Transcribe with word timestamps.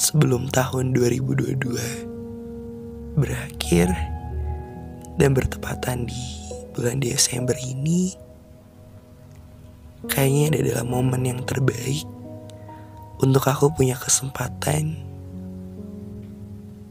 sebelum 0.00 0.48
tahun 0.48 0.96
2022 0.96 3.20
berakhir 3.20 3.92
dan 5.20 5.36
bertepatan 5.36 6.08
di 6.08 6.24
bulan 6.72 7.04
Desember 7.04 7.52
ini 7.60 8.16
kayaknya 10.08 10.42
ini 10.48 10.56
adalah 10.64 10.88
momen 10.88 11.28
yang 11.28 11.44
terbaik 11.44 12.08
untuk 13.20 13.44
aku 13.44 13.76
punya 13.76 13.92
kesempatan 13.92 15.04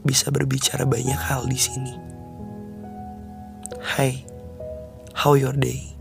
bisa 0.05 0.29
berbicara 0.29 0.85
banyak 0.85 1.17
hal 1.17 1.49
di 1.49 1.57
sini. 1.57 1.97
Hai, 3.81 4.21
how 5.17 5.33
your 5.33 5.57
day? 5.57 5.97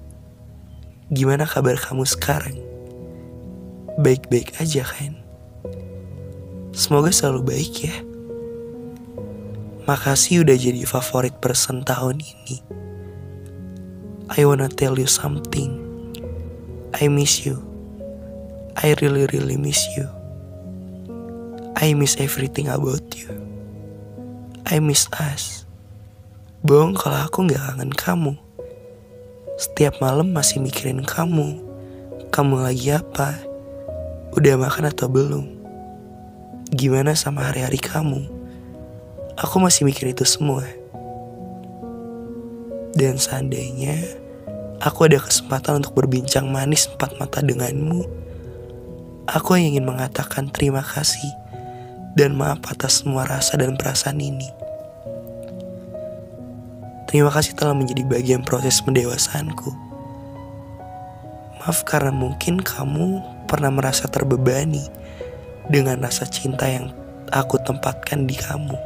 Gimana 1.09 1.49
kabar 1.49 1.81
kamu 1.81 2.05
sekarang? 2.05 2.61
Baik-baik 3.97 4.61
aja 4.61 4.85
kan? 4.85 5.28
Semoga 6.77 7.09
selalu 7.09 7.41
baik 7.49 7.75
ya. 7.89 7.97
Makasih 9.89 10.45
udah 10.45 10.57
jadi 10.57 10.85
favorit 10.85 11.33
person 11.41 11.81
tahun 11.81 12.21
ini. 12.21 12.61
I 14.29 14.45
wanna 14.45 14.69
tell 14.69 15.01
you 15.01 15.09
something. 15.09 15.81
I 16.93 17.09
miss 17.09 17.49
you. 17.49 17.65
I 18.77 18.93
really 19.01 19.25
really 19.33 19.57
miss 19.57 19.81
you. 19.97 20.05
I 21.79 21.97
miss 21.97 22.21
everything 22.21 22.69
about 22.69 23.17
you. 23.17 23.33
I 24.69 24.79
miss 24.85 25.09
us. 25.17 25.65
Bohong 26.61 26.93
kalau 26.93 27.25
aku 27.25 27.49
gak 27.49 27.63
kangen 27.73 27.95
kamu. 27.97 28.33
Setiap 29.59 29.99
malam 29.99 30.37
masih 30.37 30.61
mikirin 30.61 31.01
kamu. 31.03 31.59
Kamu 32.29 32.61
lagi 32.61 32.93
apa? 32.93 33.41
Udah 34.37 34.55
makan 34.61 34.93
atau 34.93 35.09
belum? 35.09 35.58
Gimana 36.69 37.17
sama 37.17 37.49
hari-hari 37.49 37.81
kamu? 37.81 38.29
Aku 39.41 39.57
masih 39.57 39.89
mikir 39.89 40.13
itu 40.13 40.29
semua. 40.29 40.69
Dan 42.93 43.17
seandainya 43.17 43.97
aku 44.77 45.09
ada 45.09 45.17
kesempatan 45.17 45.81
untuk 45.81 45.97
berbincang 45.97 46.45
manis 46.53 46.85
empat 46.93 47.17
mata 47.17 47.41
denganmu, 47.41 48.05
aku 49.33 49.57
ingin 49.57 49.89
mengatakan 49.89 50.53
terima 50.53 50.85
kasih 50.85 51.33
dan 52.21 52.37
maaf 52.37 52.61
atas 52.69 53.01
semua 53.01 53.25
rasa 53.25 53.57
dan 53.57 53.73
perasaan 53.81 54.21
ini. 54.21 54.53
Terima 57.09 57.33
kasih 57.33 57.57
telah 57.57 57.73
menjadi 57.73 58.05
bagian 58.05 58.45
proses 58.45 58.85
mendewasanku. 58.85 59.73
Maaf 61.65 61.81
karena 61.89 62.13
mungkin 62.13 62.61
kamu 62.61 63.25
pernah 63.49 63.73
merasa 63.73 64.05
terbebani 64.05 64.99
dengan 65.69 66.01
rasa 66.01 66.25
cinta 66.25 66.65
yang 66.65 66.91
aku 67.29 67.61
tempatkan 67.61 68.25
di 68.25 68.35
kamu. 68.37 68.77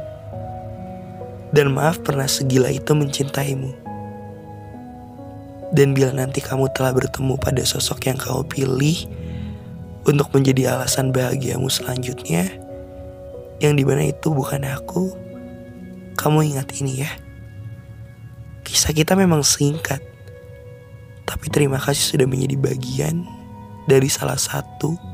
Dan 1.55 1.71
maaf 1.71 2.03
pernah 2.03 2.27
segila 2.27 2.67
itu 2.67 2.91
mencintaimu. 2.91 3.71
Dan 5.73 5.97
bila 5.97 6.13
nanti 6.13 6.37
kamu 6.43 6.69
telah 6.75 6.93
bertemu 6.93 7.33
pada 7.39 7.63
sosok 7.65 8.05
yang 8.05 8.17
kau 8.19 8.45
pilih 8.45 9.09
untuk 10.05 10.29
menjadi 10.35 10.77
alasan 10.77 11.09
bahagiamu 11.09 11.65
selanjutnya, 11.71 12.45
yang 13.57 13.73
di 13.73 13.87
mana 13.87 14.11
itu 14.11 14.29
bukan 14.29 14.67
aku, 14.69 15.15
kamu 16.19 16.53
ingat 16.53 16.67
ini 16.77 17.07
ya. 17.07 17.11
Kisah 18.61 18.93
kita 18.93 19.17
memang 19.17 19.41
singkat, 19.41 20.01
tapi 21.25 21.49
terima 21.49 21.81
kasih 21.81 22.17
sudah 22.17 22.27
menjadi 22.29 22.57
bagian 22.59 23.25
dari 23.89 24.09
salah 24.09 24.37
satu 24.37 25.12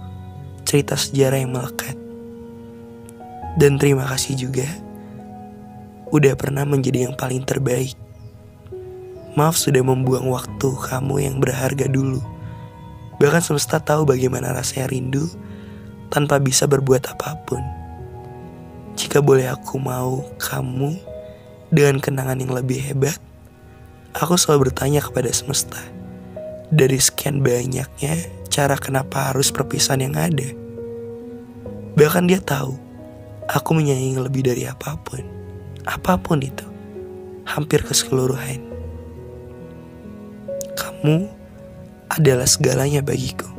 cerita 0.70 0.94
sejarah 0.94 1.42
yang 1.42 1.58
melekat. 1.58 1.98
Dan 3.58 3.82
terima 3.82 4.06
kasih 4.06 4.38
juga 4.38 4.70
udah 6.14 6.38
pernah 6.38 6.62
menjadi 6.62 7.10
yang 7.10 7.18
paling 7.18 7.42
terbaik. 7.42 7.98
Maaf 9.34 9.58
sudah 9.58 9.82
membuang 9.82 10.30
waktu 10.30 10.70
kamu 10.70 11.26
yang 11.26 11.42
berharga 11.42 11.90
dulu. 11.90 12.22
Bahkan 13.18 13.42
semesta 13.42 13.82
tahu 13.82 14.06
bagaimana 14.06 14.54
rasanya 14.54 14.94
rindu 14.94 15.26
tanpa 16.14 16.38
bisa 16.38 16.70
berbuat 16.70 17.10
apa 17.18 17.34
pun. 17.50 17.62
Jika 18.94 19.26
boleh 19.26 19.50
aku 19.50 19.82
mau 19.82 20.22
kamu 20.38 20.94
dengan 21.74 21.98
kenangan 21.98 22.38
yang 22.38 22.54
lebih 22.54 22.78
hebat, 22.78 23.18
aku 24.14 24.38
selalu 24.38 24.70
bertanya 24.70 25.02
kepada 25.02 25.34
semesta. 25.34 25.82
Dari 26.70 27.02
sekian 27.02 27.42
banyaknya 27.42 28.14
cara 28.50 28.76
kenapa 28.76 29.32
harus 29.32 29.54
perpisahan 29.54 30.10
yang 30.10 30.18
ada. 30.18 30.69
Bahkan 32.00 32.32
dia 32.32 32.40
tahu 32.40 32.80
aku 33.52 33.76
menyayangi 33.76 34.24
lebih 34.24 34.48
dari 34.48 34.64
apa 34.64 34.96
pun. 35.04 35.20
Apa 35.84 36.16
pun 36.16 36.40
itu. 36.40 36.64
Hampir 37.44 37.84
keseluruhan. 37.84 38.64
Kamu 40.80 41.28
adalah 42.08 42.48
segalanya 42.48 43.04
bagiku. 43.04 43.52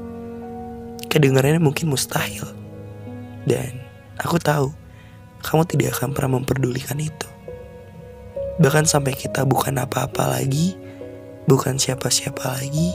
Kedengarannya 1.12 1.60
mungkin 1.60 1.92
mustahil. 1.92 2.48
Dan 3.44 3.76
aku 4.16 4.40
tahu 4.40 4.72
kamu 5.44 5.68
tidak 5.68 6.00
akan 6.00 6.16
pernah 6.16 6.40
memperdulikan 6.40 6.96
itu. 6.96 7.28
Bahkan 8.56 8.88
sampai 8.88 9.16
kita 9.16 9.44
bukan 9.44 9.76
apa-apa 9.80 10.40
lagi, 10.40 10.80
bukan 11.44 11.76
siapa-siapa 11.76 12.60
lagi, 12.60 12.92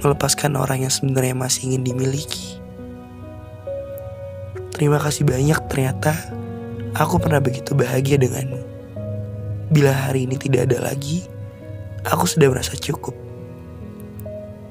melepaskan 0.00 0.56
orang 0.56 0.88
yang 0.88 0.92
sebenarnya 0.92 1.36
masih 1.36 1.72
ingin 1.72 1.84
dimiliki. 1.84 2.60
Terima 4.80 4.96
kasih 4.96 5.28
banyak 5.28 5.60
ternyata 5.68 6.16
aku 6.96 7.20
pernah 7.20 7.36
begitu 7.36 7.76
bahagia 7.76 8.16
denganmu. 8.16 8.56
Bila 9.68 9.92
hari 9.92 10.24
ini 10.24 10.40
tidak 10.40 10.72
ada 10.72 10.88
lagi, 10.88 11.28
aku 12.08 12.24
sudah 12.24 12.48
merasa 12.48 12.72
cukup. 12.80 13.12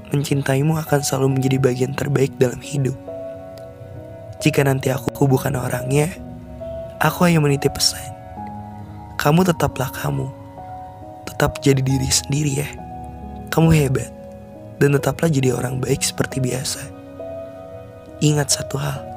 Mencintaimu 0.09 0.81
akan 0.81 1.05
selalu 1.05 1.37
menjadi 1.37 1.61
bagian 1.61 1.93
terbaik 1.93 2.33
dalam 2.41 2.57
hidup. 2.57 2.97
Jika 4.41 4.65
nanti 4.65 4.89
aku 4.89 5.29
bukan 5.29 5.53
orangnya, 5.53 6.09
aku 6.97 7.29
hanya 7.29 7.37
menitip 7.45 7.77
pesan. 7.77 8.01
Kamu 9.21 9.45
tetaplah 9.45 9.93
kamu. 9.93 10.25
Tetap 11.29 11.61
jadi 11.61 11.85
diri 11.85 12.09
sendiri 12.09 12.65
ya. 12.65 12.69
Kamu 13.53 13.69
hebat 13.77 14.09
dan 14.81 14.97
tetaplah 14.97 15.29
jadi 15.29 15.53
orang 15.53 15.77
baik 15.77 16.01
seperti 16.01 16.41
biasa. 16.41 16.81
Ingat 18.25 18.49
satu 18.49 18.81
hal, 18.81 19.08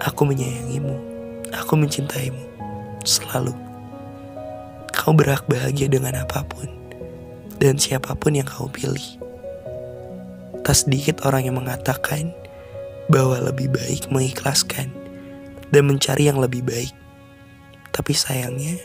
aku 0.00 0.26
menyayangimu, 0.26 0.96
aku 1.52 1.76
mencintaimu, 1.76 2.40
selalu. 3.04 3.52
Kau 4.90 5.12
berhak 5.12 5.46
bahagia 5.46 5.86
dengan 5.86 6.18
apa 6.18 6.44
pun, 6.44 6.68
dan 7.60 7.76
siapa 7.76 8.16
pun 8.16 8.36
yang 8.36 8.48
kau 8.48 8.66
pilih. 8.66 9.20
Tak 10.64 10.76
sedikit 10.76 11.24
orang 11.24 11.48
yang 11.48 11.56
mengatakan 11.56 12.32
bahwa 13.12 13.38
lebih 13.40 13.72
baik 13.72 14.08
mengikhlaskan 14.08 14.92
dan 15.72 15.82
mencari 15.84 16.28
yang 16.28 16.40
lebih 16.40 16.64
baik. 16.64 16.92
Tapi 17.92 18.12
sayangnya, 18.16 18.80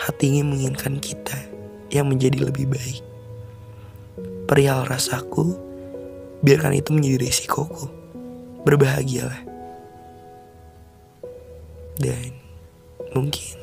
hatinya 0.00 0.48
menginginkan 0.48 0.98
kita 0.98 1.36
yang 1.92 2.08
menjadi 2.08 2.48
lebih 2.48 2.70
baik 2.70 3.10
perihal 4.50 4.82
rasaku, 4.82 5.54
biarkan 6.42 6.74
itu 6.74 6.90
menjadi 6.90 7.30
resikoku. 7.30 7.86
Berbahagialah. 8.66 9.49
Dan 12.00 12.32
mungkin 13.12 13.60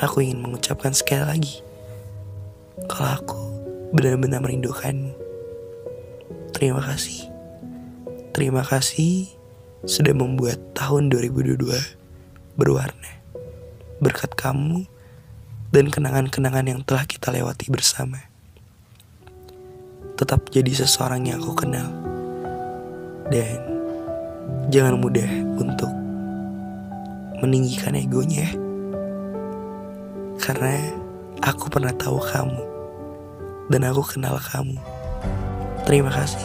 aku 0.00 0.24
ingin 0.24 0.40
mengucapkan 0.40 0.96
sekali 0.96 1.24
lagi 1.28 1.54
kalau 2.88 3.10
aku 3.20 3.40
benar-benar 3.92 4.40
merindukanmu. 4.40 5.12
Terima 6.56 6.80
kasih. 6.80 7.28
Terima 8.32 8.64
kasih 8.64 9.28
sudah 9.84 10.16
membuat 10.16 10.56
tahun 10.72 11.12
2022 11.12 11.68
berwarna. 12.56 13.12
Berkat 14.00 14.32
kamu 14.32 14.88
dan 15.68 15.92
kenangan-kenangan 15.92 16.64
yang 16.64 16.80
telah 16.80 17.04
kita 17.04 17.28
lewati 17.28 17.68
bersama 17.68 18.24
tetap 20.18 20.50
jadi 20.50 20.74
seseorang 20.74 21.30
yang 21.30 21.38
aku 21.38 21.54
kenal. 21.54 21.86
Dan 23.30 23.62
jangan 24.74 24.98
mudah 24.98 25.30
untuk 25.62 25.97
meninggikan 27.42 27.94
egonya. 27.94 28.50
Karena 30.38 30.78
aku 31.42 31.68
pernah 31.70 31.92
tahu 31.94 32.18
kamu 32.18 32.62
dan 33.68 33.80
aku 33.86 34.02
kenal 34.16 34.38
kamu. 34.40 34.78
Terima 35.84 36.12
kasih. 36.12 36.44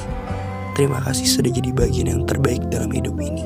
Terima 0.74 0.98
kasih 1.06 1.30
sudah 1.30 1.52
jadi 1.54 1.70
bagian 1.70 2.10
yang 2.10 2.24
terbaik 2.26 2.66
dalam 2.74 2.90
hidup 2.90 3.14
ini. 3.22 3.46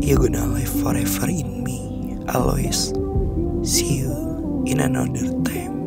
You 0.00 0.16
gonna 0.16 0.46
live 0.48 0.72
forever 0.80 1.28
in 1.28 1.60
me, 1.60 2.16
always. 2.32 2.96
See 3.60 4.00
you 4.00 4.14
in 4.64 4.80
another 4.80 5.28
time. 5.44 5.78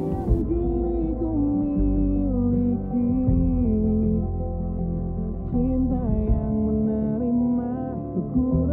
ku 8.31 8.69